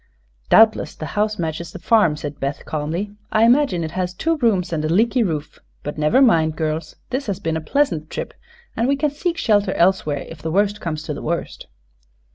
"Doubtless 0.49 0.95
the 0.95 1.05
house 1.13 1.37
matches 1.37 1.71
the 1.71 1.77
farm," 1.77 2.15
said 2.17 2.39
Beth, 2.39 2.65
calmly. 2.65 3.11
"I 3.31 3.43
imagine 3.43 3.83
it 3.83 3.91
has 3.91 4.15
two 4.15 4.37
rooms 4.37 4.73
and 4.73 4.83
a 4.83 4.89
leaky 4.89 5.21
roof. 5.21 5.59
But 5.83 5.99
never 5.99 6.23
mind, 6.23 6.55
girls. 6.55 6.95
This 7.11 7.27
has 7.27 7.39
been 7.39 7.55
a 7.55 7.61
pleasant 7.61 8.09
trip, 8.09 8.33
and 8.75 8.87
we 8.87 8.95
can 8.95 9.11
seek 9.11 9.37
shelter 9.37 9.73
elsewhere 9.75 10.25
if 10.27 10.41
the 10.41 10.49
worst 10.49 10.81
comes 10.81 11.03
to 11.03 11.13
the 11.13 11.21
worst." 11.21 11.67